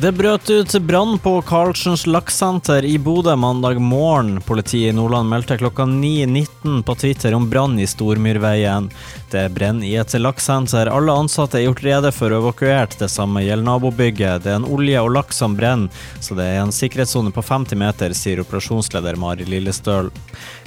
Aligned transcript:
Det 0.00 0.12
brøt 0.12 0.50
ut 0.50 0.74
brann 0.80 1.18
på 1.18 1.42
Karlsens 1.42 2.04
lakssenter 2.06 2.84
i 2.84 2.98
Bodø 2.98 3.36
mandag 3.36 3.80
morgen. 3.80 4.40
Politiet 4.40 4.92
i 4.92 4.96
Nordland 4.96 5.28
meldte 5.28 5.56
klokka 5.58 5.82
9.19 5.82 6.82
på 6.82 6.94
Twitter 6.94 7.34
om 7.34 7.48
brann 7.50 7.80
i 7.82 7.86
Stormyrveien. 7.86 8.90
Det 9.30 9.48
brenner 9.48 9.86
i 9.86 9.96
et 9.98 10.14
lakssenter. 10.14 10.86
Alle 10.86 11.16
ansatte 11.18 11.58
er 11.58 11.64
gjort 11.64 11.82
rede 11.82 12.12
for 12.14 12.30
evakuert. 12.30 12.94
Det 13.00 13.08
samme 13.10 13.42
gjelder 13.42 13.66
nabobygget. 13.66 14.44
Det 14.44 14.52
er 14.52 14.60
en 14.60 14.68
olje 14.70 15.02
og 15.02 15.10
laks 15.16 15.42
som 15.42 15.56
brenner, 15.58 15.90
så 16.22 16.38
det 16.38 16.46
er 16.46 16.60
en 16.62 16.70
sikkerhetssone 16.70 17.34
på 17.34 17.42
50 17.42 17.82
meter, 17.82 18.14
sier 18.14 18.44
operasjonsleder 18.44 19.18
Mari 19.18 19.48
Lillestøl. 19.50 20.12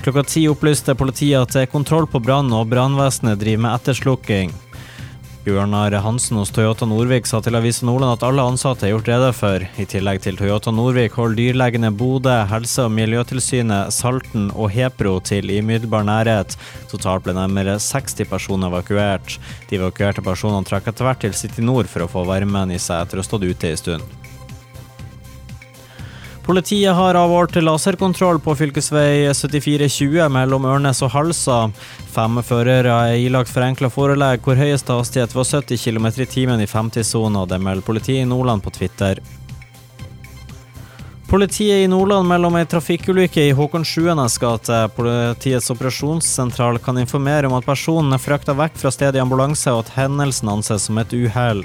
Klokka 0.03 0.25
ti 0.27 0.43
opplyste 0.51 0.97
politiet 0.99 1.39
at 1.39 1.55
det 1.55 1.63
er 1.63 1.71
kontroll 1.71 2.03
på 2.03 2.19
brannen, 2.19 2.51
og 2.51 2.67
brannvesenet 2.75 3.39
driver 3.39 3.63
med 3.69 3.79
etterslukking. 3.79 4.51
Bjørnar 5.41 5.95
Hansen 6.05 6.37
hos 6.37 6.51
Toyota 6.53 6.85
Norvik 6.85 7.25
sa 7.25 7.39
til 7.41 7.55
Avisa 7.57 7.87
Nordland 7.87 8.13
at 8.13 8.25
alle 8.27 8.43
ansatte 8.45 8.85
er 8.85 8.91
gjort 8.93 9.09
rede 9.09 9.31
for. 9.33 9.65
I 9.81 9.87
tillegg 9.89 10.21
til 10.21 10.37
Toyota 10.37 10.69
Norvik 10.69 11.17
holder 11.17 11.39
dyrlegene 11.39 11.89
Bodø, 11.97 12.35
Helse- 12.51 12.85
og 12.85 12.93
miljøtilsynet, 12.93 13.89
Salten 13.89 14.51
og 14.53 14.69
Hepro 14.75 15.15
til 15.25 15.49
i 15.49 15.57
umiddelbar 15.65 16.05
nærhet. 16.05 16.53
Totalt 16.93 17.25
ble 17.25 17.33
nærmere 17.33 17.79
60 17.81 18.29
personer 18.29 18.69
evakuert. 18.69 19.39
De 19.71 19.81
evakuerte 19.81 20.21
personene 20.21 20.69
trakk 20.69 20.93
etter 20.93 21.09
hvert 21.09 21.25
til 21.25 21.33
City 21.33 21.65
Nord 21.65 21.89
for 21.89 22.05
å 22.05 22.11
få 22.11 22.27
varmen 22.29 22.69
i 22.69 22.77
seg 22.77 23.01
etter 23.01 23.17
å 23.17 23.25
ha 23.25 23.31
stått 23.31 23.49
ute 23.49 23.73
en 23.73 23.81
stund. 23.81 24.20
Politiet 26.51 26.95
har 26.95 27.15
avholdt 27.15 27.55
laserkontroll 27.63 28.39
på 28.43 28.51
fv. 28.55 28.73
7420 29.31 30.25
mellom 30.35 30.65
Ørnes 30.67 30.99
og 30.99 31.13
Halsa. 31.13 31.59
Fem 32.11 32.41
førere 32.43 32.91
er 32.91 33.19
ilagt 33.23 33.53
forenkla 33.53 33.87
forelegg 33.87 34.43
hvor 34.43 34.59
høyeste 34.59 34.97
hastighet 34.97 35.31
var 35.31 35.47
70 35.47 35.79
km 35.79 36.09
i 36.11 36.27
timen 36.27 36.59
i 36.59 36.67
50-sona. 36.67 37.45
Det 37.47 37.61
melder 37.63 37.87
politiet 37.87 38.25
i 38.25 38.27
Nordland 38.27 38.65
på 38.65 38.75
Twitter. 38.75 39.23
Politiet 41.31 41.83
i 41.83 41.87
Nordland 41.87 42.27
melder 42.27 42.49
om 42.49 42.55
ei 42.59 42.65
trafikkulykke 42.67 43.45
i 43.47 43.51
Håkon 43.55 43.85
Sjuenes 43.87 44.33
gate. 44.35 44.81
Politiets 44.97 45.71
operasjonssentral 45.71 46.75
kan 46.83 46.97
informere 46.99 47.47
om 47.47 47.53
at 47.55 47.63
personen 47.63 48.11
er 48.11 48.19
frakta 48.19 48.51
vekk 48.51 48.75
fra 48.81 48.91
stedet 48.91 49.15
i 49.15 49.21
ambulanse, 49.23 49.71
og 49.71 49.85
at 49.85 49.93
hendelsen 49.95 50.51
anses 50.51 50.89
som 50.89 50.99
et 50.99 51.15
uhell. 51.15 51.63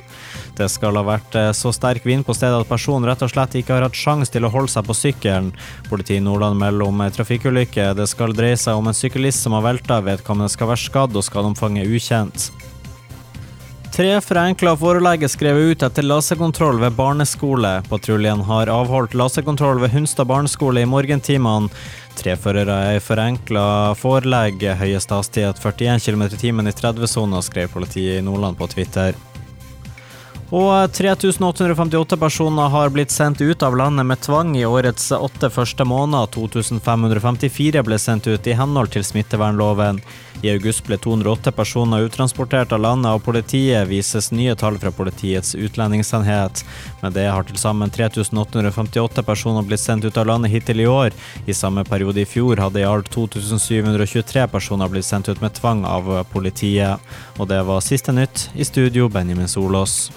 Det 0.54 0.68
skal 0.70 0.94
ha 0.94 1.02
vært 1.08 1.34
eh, 1.34 1.50
så 1.50 1.72
sterk 1.74 2.06
vind 2.06 2.22
på 2.28 2.36
stedet 2.38 2.62
at 2.62 2.70
personen 2.70 3.08
rett 3.10 3.26
og 3.26 3.32
slett 3.32 3.58
ikke 3.58 3.74
har 3.74 3.88
hatt 3.88 3.98
sjanse 3.98 4.30
til 4.36 4.46
å 4.46 4.52
holde 4.54 4.70
seg 4.70 4.86
på 4.86 4.94
sykkelen. 4.94 5.50
Politiet 5.90 6.20
i 6.20 6.24
Nordland 6.28 6.62
melder 6.62 6.86
om 6.86 7.02
ei 7.02 7.10
trafikkulykke. 7.18 7.88
Det 7.98 8.06
skal 8.06 8.38
dreie 8.38 8.62
seg 8.62 8.78
om 8.78 8.86
en 8.86 8.94
syklist 8.94 9.42
som 9.42 9.58
har 9.58 9.66
velta. 9.66 9.98
Vedkommende 10.12 10.54
skal 10.54 10.70
være 10.70 10.84
skadd, 10.84 11.18
og 11.18 11.26
skadeomfanget 11.26 11.90
ukjent. 11.90 12.52
Tre 13.96 14.18
forenkla 14.20 14.74
forelegg 14.76 15.22
er 15.24 15.30
skrevet 15.32 15.70
ut 15.70 15.82
etter 15.86 16.04
laserkontroll 16.04 16.82
ved 16.82 16.92
barneskole. 16.98 17.70
Patruljen 17.88 18.42
har 18.44 18.68
avholdt 18.68 19.14
laserkontroll 19.16 19.80
ved 19.80 19.94
Hunstad 19.94 20.28
barneskole 20.28 20.82
i 20.84 20.88
morgentimene. 20.90 21.70
Tre 22.18 22.34
førere 22.36 22.76
er 22.90 23.00
forenkla 23.00 23.94
forelegg, 23.96 24.66
høyeste 24.82 25.16
hastighet 25.16 25.62
41 25.64 26.04
km 26.04 26.26
i 26.26 26.42
timen 26.42 26.68
i 26.68 26.74
30-sona, 26.76 27.40
skrev 27.40 27.72
politiet 27.72 28.18
i 28.18 28.26
Nordland 28.26 28.60
på 28.60 28.68
Twitter. 28.74 29.16
Og 30.54 30.92
3858 30.92 32.20
personer 32.20 32.68
har 32.70 32.92
blitt 32.94 33.10
sendt 33.10 33.40
ut 33.40 33.64
av 33.64 33.80
landet 33.80 34.06
med 34.06 34.20
tvang 34.20 34.52
i 34.60 34.68
årets 34.68 35.08
åtte 35.16 35.48
første 35.50 35.88
måneder. 35.88 36.28
2554 36.36 37.82
ble 37.82 37.98
sendt 37.98 38.28
ut 38.28 38.46
i 38.46 38.54
henhold 38.60 38.92
til 38.92 39.08
smittevernloven. 39.08 40.04
I 40.42 40.50
august 40.52 40.84
ble 40.86 40.98
208 40.98 41.52
personer 41.52 42.04
uttransportert 42.04 42.72
av 42.72 42.82
landet, 42.84 43.12
og 43.12 43.24
politiet 43.24 43.88
vises 43.88 44.28
nye 44.32 44.54
tall 44.58 44.76
fra 44.82 44.92
Politiets 44.92 45.54
utlendingsenhet. 45.54 46.62
Med 47.00 47.16
det 47.16 47.26
har 47.30 47.46
til 47.48 47.56
sammen 47.60 47.90
3858 47.90 49.24
personer 49.26 49.64
blitt 49.66 49.80
sendt 49.80 50.04
ut 50.04 50.20
av 50.20 50.28
landet 50.28 50.52
hittil 50.52 50.84
i 50.84 50.90
år. 50.90 51.16
I 51.46 51.56
samme 51.56 51.86
periode 51.88 52.20
i 52.22 52.28
fjor 52.28 52.60
hadde 52.60 52.82
i 52.82 52.88
alt 52.88 53.10
2723 53.14 54.46
personer 54.52 54.92
blitt 54.92 55.08
sendt 55.08 55.32
ut 55.32 55.40
med 55.40 55.56
tvang 55.56 55.84
av 55.88 56.12
politiet. 56.32 57.00
Og 57.40 57.48
det 57.48 57.62
var 57.64 57.84
siste 57.84 58.12
nytt. 58.12 58.50
I 58.54 58.68
studio, 58.68 59.08
Benjamin 59.08 59.48
Solås. 59.48 60.10